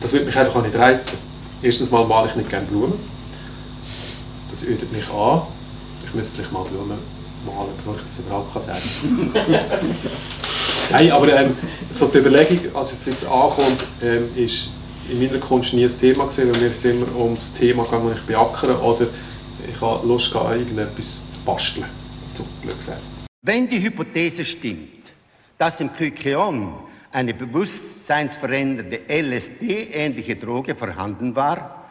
[0.00, 1.29] das würde mich einfach auch nicht reizen.
[1.62, 2.98] Erstens mal male ich nicht gerne Blumen.
[4.50, 5.42] Das ödet mich an.
[6.04, 6.98] Ich müsste vielleicht mal Blumen
[7.46, 9.32] malen, bevor ich das überhaupt kann sagen
[10.90, 11.56] Nein, aber ähm,
[11.90, 14.68] so die Überlegung, als es jetzt ankommt, ähm, ist
[15.10, 18.12] in meiner Kunst nie ein Thema gewesen, weil mir ist immer um das Thema gegangen,
[18.14, 19.06] ich beackere oder
[19.66, 21.86] ich habe Lust gehabt, irgendetwas zu basteln.
[22.62, 23.00] Blöd gesagt.
[23.42, 25.12] Wenn die Hypothese stimmt,
[25.58, 26.72] dass im Kykeon
[27.12, 31.90] eine bewusstseinsverändernde LSD-ähnliche Droge vorhanden war,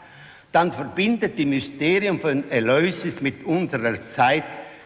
[0.52, 4.44] dann verbindet die Mysterium von Eleusis mit unserer Zeit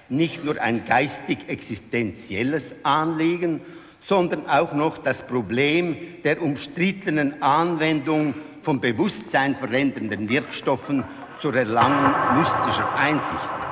[0.09, 3.61] nicht nur ein geistig-existenzielles Anliegen,
[4.07, 11.05] sondern auch noch das Problem der umstrittenen Anwendung von bewusstseinverändernden Wirkstoffen
[11.39, 13.63] zur Erlangung mystischer Einsicht.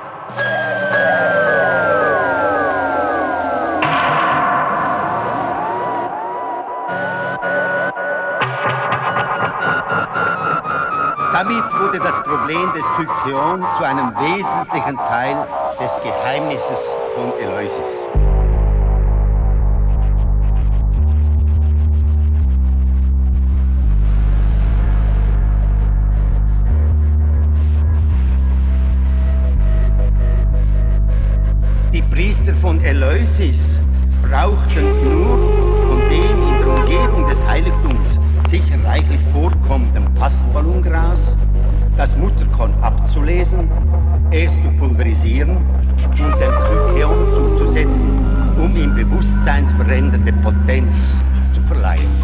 [11.44, 15.44] Damit wurde das Problem des Kykeon zu einem wesentlichen Teil
[15.80, 16.78] des Geheimnisses
[17.16, 17.72] von Eleusis.
[31.92, 33.80] Die Priester von Eleusis
[34.30, 38.11] brauchten nur von dem in der Umgebung des Heiligtums
[38.52, 41.20] sicher reichlich vorkommenden Passballongras
[41.96, 43.70] das Mutterkorn abzulesen,
[44.30, 50.92] es zu pulverisieren und dem Kykeon zuzusetzen, um ihm bewusstseinsverändernde Potenz
[51.54, 52.21] zu verleihen.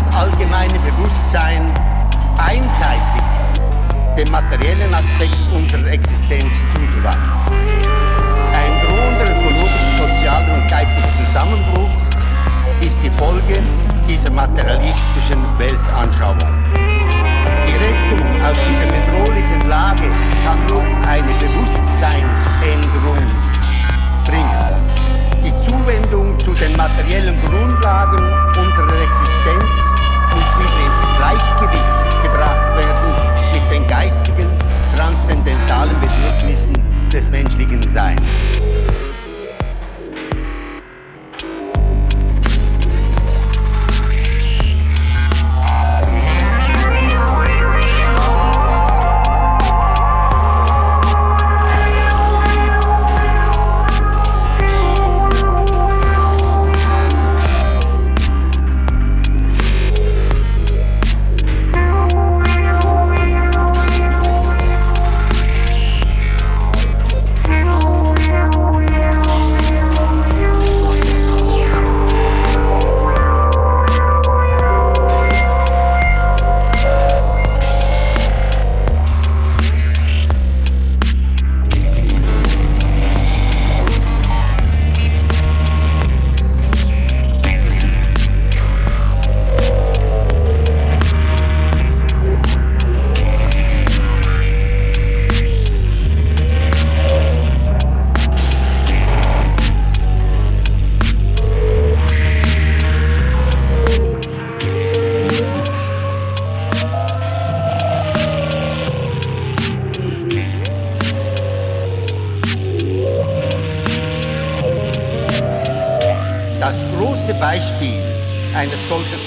[0.00, 1.72] das allgemeine Bewusstsein
[2.38, 3.22] einseitig
[4.16, 7.18] dem materiellen Aspekt unserer Existenz zugewandt.
[8.54, 11.90] Ein drohender ökologisch-sozialer und geistiger Zusammenbruch
[12.80, 13.62] ist die Folge
[14.08, 16.38] dieser materialistischen Weltanschauung.
[17.66, 20.10] Die Rettung aus dieser bedrohlichen Lage
[20.44, 23.18] kann nur eine Bewusstseinsänderung
[24.24, 24.74] bringen.
[25.44, 28.49] Die Zuwendung zu den materiellen Grundlagen
[31.30, 34.48] Gleichgewicht gebracht werden mit den geistigen,
[34.96, 36.72] transzendentalen Bedürfnissen
[37.08, 38.20] des menschlichen Seins.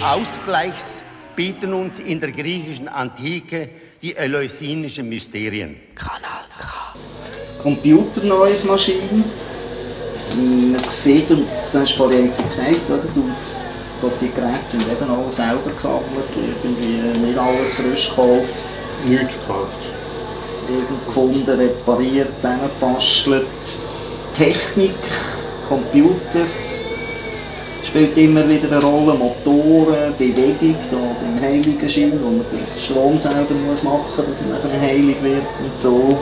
[0.01, 0.85] Ausgleichs
[1.35, 3.69] bieten uns in der griechischen Antike
[4.01, 5.77] die eleusinischen Mysterien.
[5.95, 6.93] Kanal K.
[7.61, 9.23] Computerneues Maschinen.
[10.35, 13.03] Man sieht, und das hast du vorhin gesagt, oder?
[13.13, 13.31] Du,
[14.19, 16.03] die Geräte sind eben alle selber gesammelt,
[16.35, 18.63] irgendwie nicht alles frisch gekauft,
[19.05, 19.77] Nichts gekauft.
[20.67, 23.45] irgend gefunden, repariert, zusammengebastelt.
[24.35, 24.95] Technik,
[25.69, 26.45] Computer
[27.93, 33.19] spielt immer wieder eine Rolle, Motoren, Bewegung, da beim Heiligen Schein, wo man den Strom
[33.19, 36.17] selber muss machen muss, dass er nachher heilig wird und so.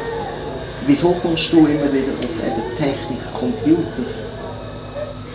[0.85, 4.03] Wieso kommst du immer wieder auf eben Technik, Computer?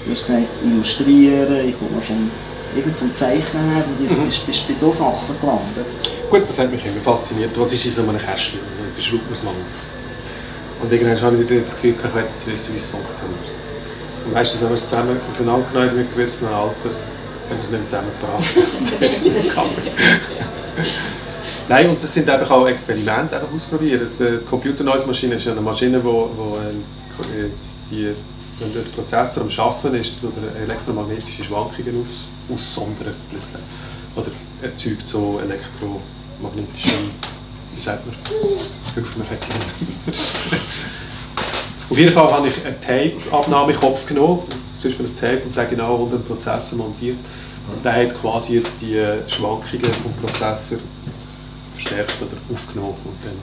[0.05, 2.30] Du hast gesagt, illustrieren, ich komme von,
[2.76, 4.26] irgend vom Zeichnen her und jetzt Mhm.
[4.26, 5.87] bist bist du bei so Sachen gelandet.
[6.28, 7.53] Gut, das hat mich immer fasziniert.
[7.57, 8.61] Was ist in so einem Kästchen?
[8.61, 9.55] Dann schraubt man es lang.
[10.82, 13.56] Und irgendwann habe ich wieder das Gefühl, ich möchte jetzt wissen, wie es funktioniert.
[14.27, 16.70] Und meistens haben wir es zusammen auseinandergenommen mit gewissen Alter, haben
[17.49, 19.01] wir es nicht mehr zusammengebracht.
[19.01, 19.70] das ist es nicht gegangen.
[21.68, 24.09] Nein, und das sind einfach auch Experimente einfach ausprobieren.
[24.18, 27.51] Die Computer Noise Maschine ist ja eine Maschine, wo, wo äh,
[27.89, 28.14] die,
[28.59, 33.64] wenn der Prozessor am Arbeiten ist, tut er elektromagnetische Schwankungen aus, gesagt.
[34.16, 36.97] Oder erzeugt so elektromagnetische,
[37.77, 38.16] wie sagt man,
[38.95, 39.27] hilf mir.
[41.89, 44.41] Auf jeden Fall habe ich einen Tape-Abnahmekopf genommen,
[44.74, 47.16] das ist für ein Tape und der genau unter dem Prozessor montiert.
[47.72, 50.78] Und der hat quasi jetzt die Schwankungen vom Prozessor
[51.72, 53.34] verstärkt oder aufgenommen und dann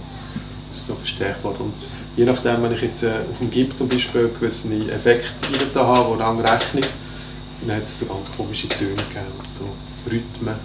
[0.73, 1.57] ist es so verstärkt worden.
[1.61, 1.73] Und
[2.17, 5.31] je nachdem, wenn ich jetzt äh, auf dem GIMP zum Beispiel gewisse Effekte
[5.73, 6.87] da habe, die lang rechnet,
[7.65, 9.65] dann hat es so ganz komische Töne gegeben, so
[10.11, 10.55] Rhythmen.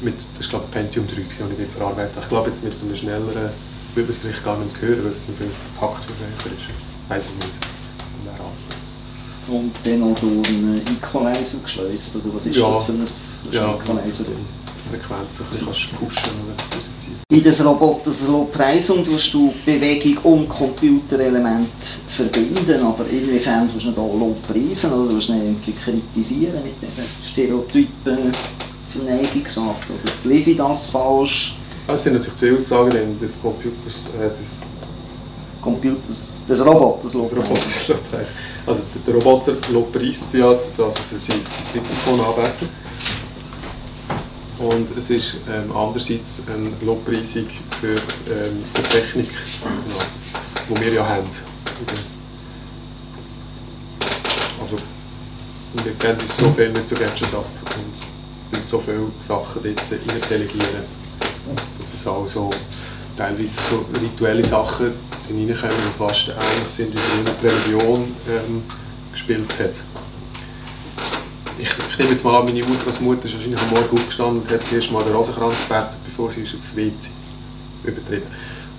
[0.00, 2.24] Mit, das war glaube ich Pentium 3, gewesen, das ich dort verarbeitet habe.
[2.24, 3.50] Ich glaube jetzt mit einem schnelleren
[3.94, 6.66] würde man es vielleicht gar nicht hören, weil es dann vielleicht Taktvergleicher ist.
[6.68, 7.46] Ich weiß es nicht.
[7.46, 8.82] Und wer anzunehmen.
[9.48, 12.68] Und dann noch durch einen Equalizer geschleust, oder was ist Ja.
[12.68, 13.18] das für ein, ist
[13.50, 14.24] Ja, ein Equalizer?
[14.90, 17.16] Frequenz ein bisschen pushen oder rausziehen.
[17.30, 21.68] In das Roboters Lobpreisung tust du Bewegung und Computerelement
[22.08, 28.32] verbinden, aber inwiefern tust du da Lobpreisen oder tust du irgendwie kritisieren mit diesen Stereotypen,
[28.92, 29.76] Verneigungsart?
[29.88, 31.56] Oder lese ich das falsch?
[31.86, 34.62] Also, es sind natürlich zwei Aussagen drin, des Computers, äh, des
[35.60, 38.32] Computers, des Roboters Lobpreis.
[38.66, 41.40] Also der, Roboter lobpreist ja, dass er sein,
[41.74, 42.68] Mikrofon anbietet.
[44.58, 47.46] Und es ist ähm, andererseits eine Lobpreisung
[47.80, 49.30] für, ähm, für Technik,
[50.68, 51.28] die wir ja haben.
[54.60, 54.76] Also,
[55.84, 57.46] wir kennen uns so viel mit so Gadgets ab
[58.52, 61.01] und so viele Sachen dort rein delegieren.
[61.78, 62.50] Das ist auch so
[63.16, 64.92] teilweise so rituelle Sachen
[65.28, 68.62] die reinkommen, die fast ähnlich sind, wie die Religion ähm,
[69.12, 69.74] gespielt hat.
[71.58, 74.66] Ich, ich nehme jetzt mal an, meine Urgroßmutter ist wahrscheinlich am Morgen aufgestanden und hat
[74.66, 77.10] zuerst mal den Rosenkranz gebetet, bevor sie ist aufs WC.
[77.84, 78.26] übertrieben.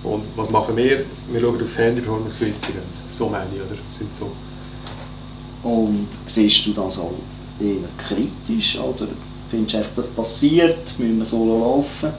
[0.02, 1.04] Und was machen wir?
[1.30, 2.82] Wir schauen aufs Handy, bevor wir ins WC gehen.
[3.12, 3.70] So meine ich, oder?
[3.70, 4.32] Das sind so.
[5.66, 7.14] Und siehst du das auch
[7.60, 9.08] eher kritisch oder
[9.50, 12.12] findest du einfach, das passiert, müssen wir so laufen?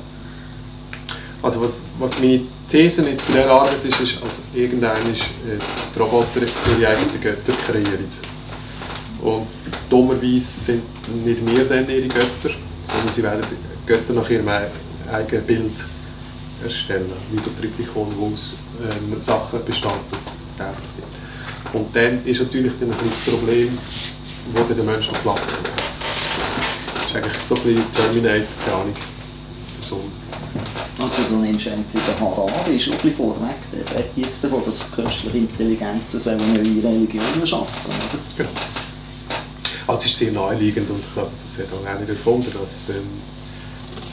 [1.45, 5.59] Also was, was meine These in dieser Arbeit ist, ist, dass irgendwann ist, äh,
[5.93, 8.09] die Roboter ihre eigenen Götter kreieren.
[9.21, 9.49] Und
[9.87, 10.81] dummerweise sind
[11.23, 12.49] nicht wir dann ihre Götter,
[12.87, 13.43] sondern sie werden
[13.85, 15.85] Götter nach ihrem eigenen Bild
[16.63, 20.21] erstellen, wie das Triptychon, wo aus ähm, Sachen bestand, das
[20.57, 21.79] selber sind.
[21.79, 23.77] Und dann ist natürlich dann ein das Problem,
[24.51, 25.59] wo dann der Mensch noch Platz hat.
[26.95, 28.95] Das ist eigentlich so ein bisschen Terminator, keine Ahnung.
[31.05, 35.37] Also du nimmst entweder Harari, ist ein bisschen vorweg, der sagt jetzt davon, dass künstliche
[35.37, 38.19] Intelligenzen sollen neue Religionen schaffen, oder?
[38.35, 38.49] Genau.
[39.85, 43.05] Also es ist sehr naheliegend und ich glaube, das hat auch nicht erfunden, dass ähm,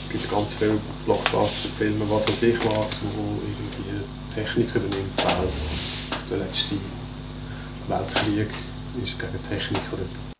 [0.05, 5.47] es gibt ganz viele Blockbuster-Filme, was weiß ich was, wo irgendwie Technik übernimmt, weil
[6.29, 6.75] der letzte
[7.87, 8.49] Weltkrieg
[9.03, 10.32] ist gegen Technik oder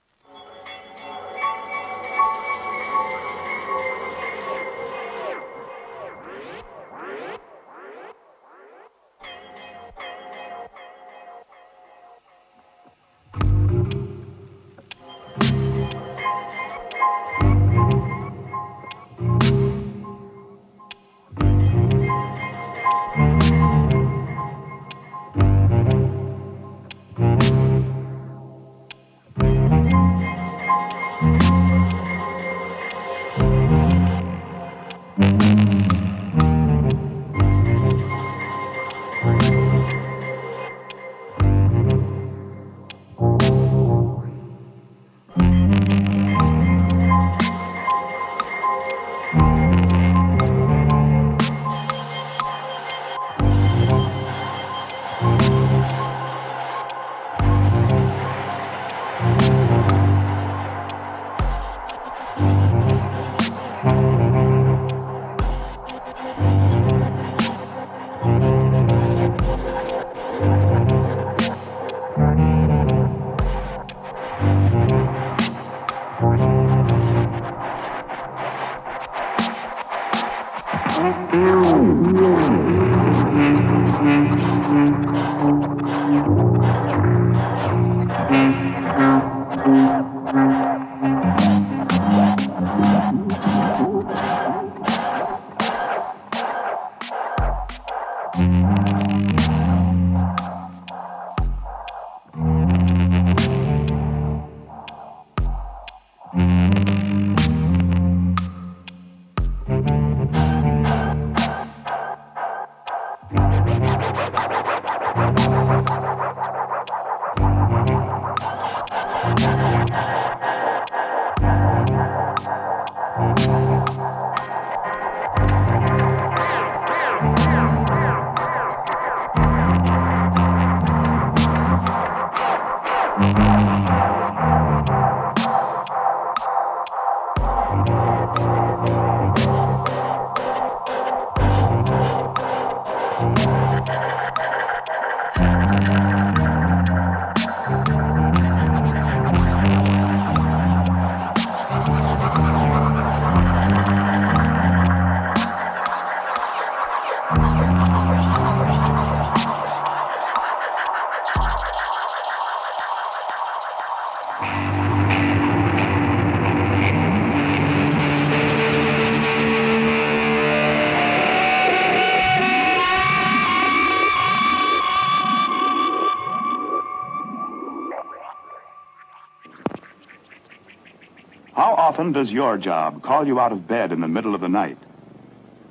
[182.04, 184.78] often does your job call you out of bed in the middle of the night?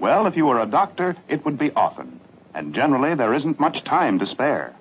[0.00, 2.20] Well, if you were a doctor, it would be often.
[2.54, 4.74] And generally, there isn't much time to spare.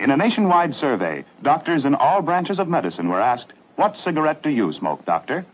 [0.00, 4.50] In a nationwide survey, doctors in all branches of medicine were asked, What cigarette do
[4.50, 5.46] you smoke, doctor?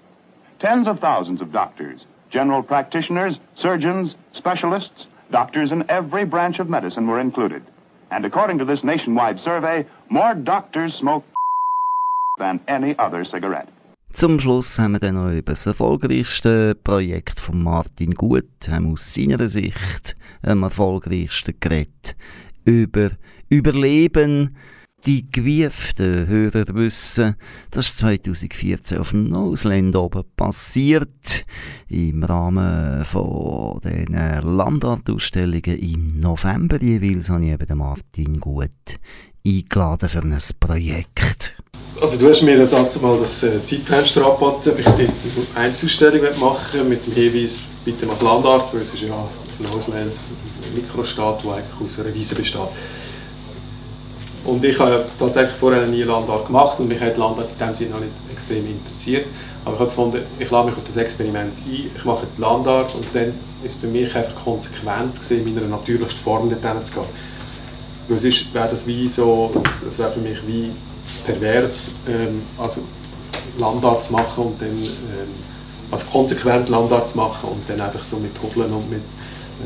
[0.60, 7.06] Tens of thousands of doctors, general practitioners, surgeons, specialists, doctors in every branch of medicine
[7.06, 7.62] were included.
[8.10, 11.24] And according to this nationwide survey, more doctors smoke
[12.38, 13.68] than any other cigarette.
[14.16, 19.12] Zum Schluss haben wir dann noch über das erfolgreichste Projekt von Martin Gut, haben aus
[19.12, 22.16] seiner Sicht am erfolgreichsten geredet.
[22.64, 23.10] Über
[23.50, 24.56] Überleben.
[25.04, 27.36] die gewieften Hörer wissen,
[27.70, 31.44] das ist 2014 auf dem Noseland oben passiert.
[31.88, 38.98] Im Rahmen von den Landartausstellungen im November jeweils habe ich eben Martin Gut
[39.46, 41.54] eingeladen für ein Projekt.
[41.98, 45.10] Also du hast mir dazu mal das äh, Zeitfenster angeboten, ob ich dort eine
[45.54, 50.74] Einzelausstellung machen mit dem Hinweis, bitte mach Landart, weil es ist ja auf Noseland ein
[50.74, 52.60] Mikrostaat, der eigentlich aus einer Wiese besteht.
[54.44, 57.90] Und ich habe tatsächlich vorher nie Landart gemacht und mich hat Landart in dem Sinne
[57.92, 59.26] noch nicht extrem interessiert.
[59.64, 62.94] Aber ich habe gefunden, ich lade mich auf das Experiment ein, ich mache jetzt Landart
[62.94, 63.32] und dann
[63.64, 67.04] ist für mich einfach konsequent gewesen, in meiner natürlichsten Form dorthin zu gehen.
[68.08, 69.50] Weil sonst wäre das wie so,
[69.88, 70.70] es wäre für mich wie
[71.26, 72.80] pervers, ähm, also
[73.58, 74.92] Landart machen und dann, ähm,
[75.90, 79.02] also konsequent Landart machen und dann einfach so mit Hudeln und mit,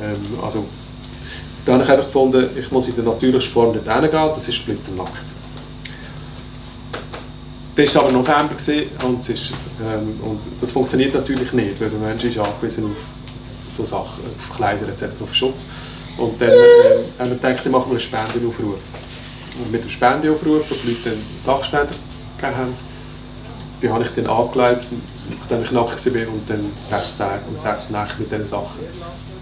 [0.03, 0.65] ähm, also
[1.65, 4.69] da habe ich einfach gefunden, ich muss in der natürlichsten Form nicht hingehen, das ist
[4.69, 5.31] nackt.
[7.77, 8.55] Das war aber November
[9.07, 13.85] und, ist, ähm, und das funktioniert natürlich nicht, weil der Mensch ist angewiesen auf so
[13.85, 15.65] Sachen, auf Kleider etc., auf Schutz.
[16.19, 16.55] Und dann äh,
[17.19, 18.81] haben wir gedacht, dann machen wir einen Spendenaufruf.
[19.61, 21.97] Und mit dem Spendenaufruf, wo die Leute dann Sachspenden
[22.39, 22.75] gegeben haben,
[23.83, 24.87] die habe ich dann angelegt,
[25.39, 28.81] nachdem ich nackt war und dann sechs Tage und sechs Nächte mit diesen Sachen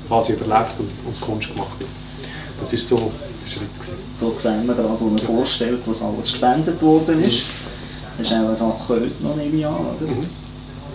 [0.06, 1.84] quasi überlebt und, und Kunst gemacht habe.
[2.60, 3.12] Das war so
[3.44, 3.74] der Schritt.
[3.74, 3.94] Gewesen.
[4.20, 7.44] So sehen wir gerade, wo man vorstellt, was alles gespendet worden ist.
[8.16, 10.10] Das ist auch eine Sache heute noch, nehme ich an, oder?
[10.10, 10.26] Mhm.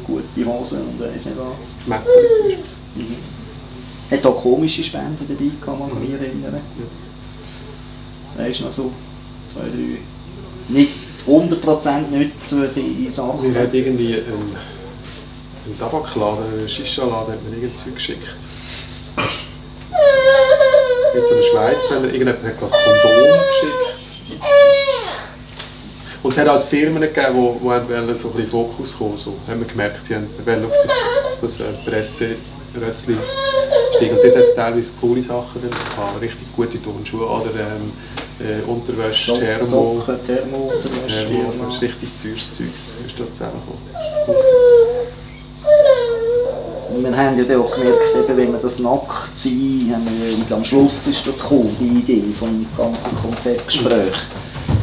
[0.06, 1.56] Gute Hosen und weiss nicht was.
[1.78, 2.66] Das Metteri zum Beispiel.
[2.96, 3.18] Mhm.
[4.12, 6.60] Hat auch komische Spenden dabei kann man mich erinnern.
[8.38, 8.44] Ja.
[8.44, 8.92] Weißt du noch so
[9.54, 10.00] zwei, drei,
[10.68, 10.94] nicht
[11.28, 13.54] 100% nützliche Sachen.
[13.54, 14.56] Wir haben irgendwie einen,
[15.66, 18.28] einen Tabakladen, einen Shisha-Laden, hat mir irgendwie geschickt
[21.14, 22.06] mit so einem Schweißbrenner.
[22.06, 24.42] Irgendjemand hat gerade Kondom geschickt.
[26.24, 29.18] Und es hat halt Firmen gegeben, die, die wollen so ein bisschen Fokus kommen.
[29.18, 30.92] So haben wir gemerkt, sie wollen auf das,
[31.42, 33.18] das äh, Presse-Rössli
[33.96, 34.16] steigen.
[34.16, 36.22] Und dort hat es teilweise coole Sachen drin gehabt.
[36.22, 37.92] Richtig gute Turnschuhe oder ähm,
[38.40, 39.64] äh, Unterwäsche, Thermo.
[39.64, 41.66] Socken, Thermo, Unterwäsche, Thermo.
[41.66, 42.96] Das ist richtig teures Zeugs.
[43.06, 43.80] Ist da zusammengekommen.
[47.04, 50.08] wir haben ja auch gemerkt, eben, wenn wir das nackt sind, haben
[50.48, 54.14] wir, am Schluss ist das gekommen, die Idee vom ganzen Konzeptgespräch.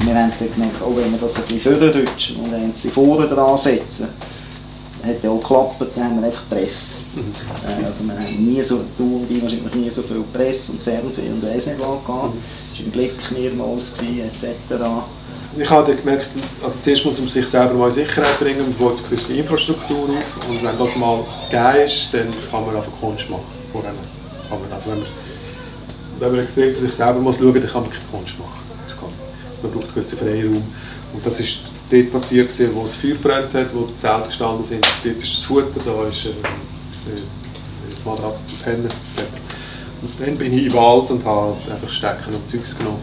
[0.05, 3.29] Wir haben dann gemerkt, auch wenn wir das ein bisschen vorrutschen und ein bisschen vorne
[3.29, 4.09] dran setzen,
[5.05, 7.01] hat auch geklappt, dann haben wir einfach Presse.
[7.15, 7.85] Mhm.
[7.85, 11.35] Also wir haben nie so, du und ich wahrscheinlich nie so viel Presse und Fernsehen
[11.35, 12.35] und weiss nicht was gehabt.
[12.73, 14.83] Es war im Blick mehrmals etc
[15.57, 16.29] ich habe gemerkt,
[16.63, 20.49] also zuerst muss man sich selber mal in Sicherheit bringen und baut gewisse Infrastruktur auf.
[20.49, 23.43] Und wenn das mal gegeben ist, dann kann man einfach Kunst machen.
[23.73, 23.93] Vorher
[24.73, 25.09] also wenn man,
[26.19, 28.61] wenn man extrem zu sich selber muss schauen muss, dann kann man keine Kunst machen.
[29.63, 30.63] Man braucht einen gewissen Freiraum.
[31.13, 31.61] Und das ist
[31.91, 34.87] dort passiert, wo das Feuer brennt hat, wo die Zelte gestanden sind.
[35.05, 36.31] Dort ist das Futter, da ist äh,
[37.11, 39.23] die Matratze zu pennen etc.
[40.03, 43.03] Und dann bin ich im Wald und habe einfach Stecken und Zeugs genommen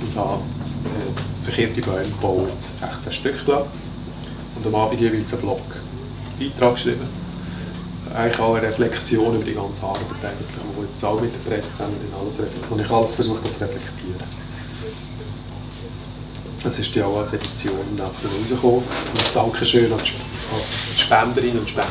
[0.00, 0.40] und habe
[0.84, 2.48] äh, verkehrte Bäume gebaut,
[2.80, 3.66] 16 Stück glaube
[4.56, 5.60] Und am Abend jeweils einen Blog,
[6.38, 7.22] Beitrag geschrieben.
[8.14, 10.02] Eigentlich auch eine Reflexion über die ganze Arbeit,
[10.76, 14.51] wo jetzt auch mit der Presse zusammen alles, und ich alles versucht habe zu reflektieren.
[16.62, 18.78] Das ist ja auch als Edition nachher rausgekommen.
[18.78, 21.88] Und ein Dankeschön an die Spenderinnen und Spender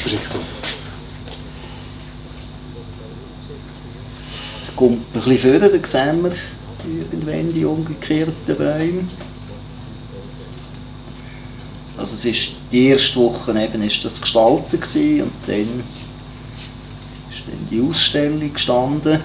[0.00, 0.60] verschickt worden.
[4.74, 6.32] Kommt ein bisschen vorher, dann sehen wir
[7.12, 9.08] irgendwann die umgekehrten Bäume.
[11.98, 15.84] Also es ist die erste Woche eben ist das gestaltet gewesen, und dann
[17.30, 19.20] ist dann die Ausstellung gestanden.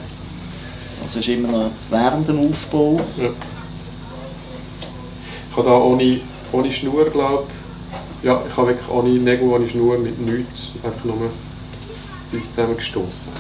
[1.01, 2.99] Also es ist immer noch während dem Aufbau.
[3.15, 3.29] Ja.
[5.55, 6.19] Ich habe da ohne,
[6.51, 7.45] ohne Schnur, glaube
[8.23, 11.29] ja, ich habe wirklich ohne Nägel, ohne Schnur, mit nichts, einfach nur
[12.29, 13.31] Zeug zusammengestoßen.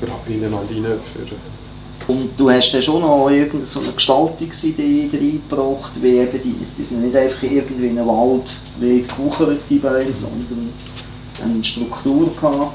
[0.00, 5.10] Für innen und rein, für und du hast dann schon noch irgendeine so eine Gestaltungsidee
[5.12, 8.50] reingebracht, wie eben die, die sind nicht einfach irgendwie in einem Wald
[8.80, 10.70] wie gewucherte Bäume, sondern
[11.40, 12.72] eine Struktur gehabt.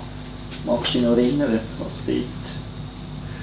[0.65, 2.17] Magst du dich noch erinnern, was dort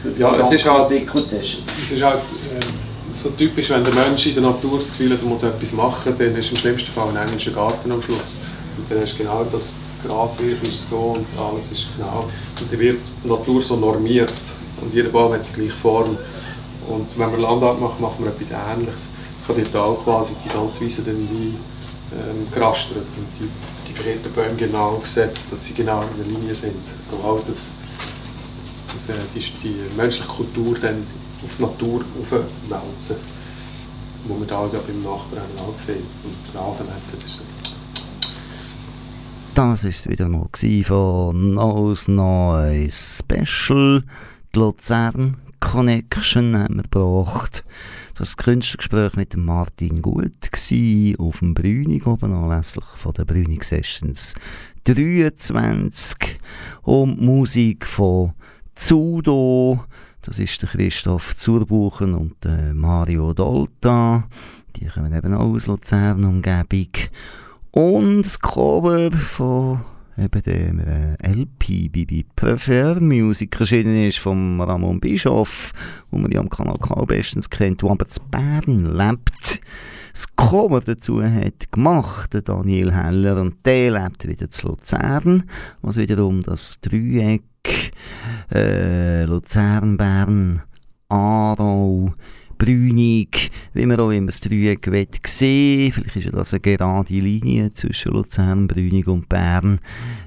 [0.02, 1.62] für ja, es ist halt, entwickelt hast?
[1.82, 5.20] Es ist halt äh, so typisch, wenn der Mensch in der Natur das Gefühl hat,
[5.20, 8.40] er muss etwas machen, dann ist im schlimmsten Fall ein englischer Garten am Schluss.
[8.76, 9.74] Und dann du genau das
[10.06, 12.28] Gras ist so und alles ist genau.
[12.60, 14.32] Und dann wird die Natur so normiert.
[14.80, 16.16] Und jeder Baum hat die gleiche Form.
[16.88, 19.08] Und wenn man Landart macht, macht man etwas Ähnliches.
[19.48, 21.54] Ich habe auch quasi die ganze Wiese dann wie
[22.12, 23.50] ähm, gerastert und die,
[23.88, 26.82] die verkehrten Bäume genau gesetzt, dass sie genau in der Linie sind.
[27.10, 27.68] So halt, dass,
[28.94, 31.06] dass äh, die, die menschliche Kultur dann
[31.44, 33.16] auf die Natur aufwälzen.
[34.24, 37.42] wo wir da ja beim Nachbarn haben gesehen und die Nase das ist.
[39.54, 40.46] Das war es wieder mal
[40.84, 44.04] von Nose Noise Special.
[44.54, 47.64] Die Luzern Connection haben wir gebracht.
[48.14, 50.50] Das war das Künstlergespräch mit Martin Gut
[51.18, 54.34] auf dem Brünig oben anlässlich von der Brünig Sessions
[54.84, 56.38] 23
[56.82, 58.32] und Musik von
[58.74, 59.84] Zudo.
[60.30, 64.28] Das ist der Christoph Zurbuchen und der Mario Dolta.
[64.76, 66.86] Die kommen eben auch aus Luzern Umgebung.
[67.72, 69.80] Und das Cover von
[70.16, 75.72] eben dem äh, LP bei Prefer Music erschienen ist von Ramon Bischoff,
[76.12, 79.60] wo man ja am Kanal K bestens kennt, der aber zu Bern lebt.
[80.12, 85.42] Das Cover dazu hat gemacht der Daniel Heller und der lebt wieder zu Luzern,
[85.82, 87.42] was wiederum das Dreieck
[88.52, 90.62] äh, Luzern, Bern,
[91.08, 92.14] Aarau,
[92.60, 94.86] Brünig, wie man auch immer das Dreieck
[95.26, 99.80] sehen Vielleicht ist ja das eine gerade Linie zwischen Luzern, Brünig und Bern.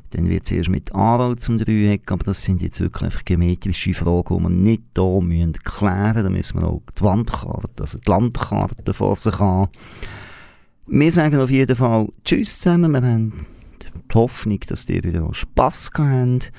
[0.09, 4.35] Dann wird es erst mit Aarau zum Dreieck, aber das sind jetzt wirklich geometrische Fragen,
[4.35, 6.23] die man nicht hier müssen klären müssen.
[6.23, 9.71] Da müssen wir auch die Wandkarte, also die Landkarte vor sich haben.
[10.87, 12.93] Wir sagen auf jeden Fall Tschüss zusammen.
[12.93, 13.45] Wir haben
[13.79, 16.51] die Hoffnung, dass ihr wieder Spass habt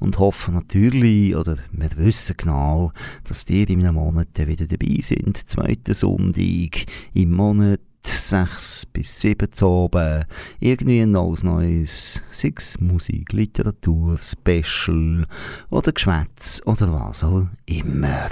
[0.00, 2.92] und hoffen natürlich, oder wir wissen genau,
[3.24, 5.36] dass die in einem Monat wieder dabei sind.
[5.48, 10.24] Zweiter Sonntag im Monat 6 bis 7 zu oben.
[10.58, 15.26] Irgendwie ein neues, neues, sei Musik, Literatur, Special
[15.68, 18.28] oder Geschwätz oder was auch immer.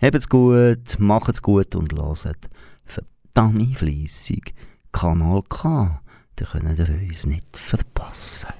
[0.00, 2.48] Habt's gut, macht's gut und hört
[2.84, 4.54] verdammt fleissig
[4.92, 6.00] Kanal K.
[6.36, 8.59] Da könnt ihr uns nicht verpassen.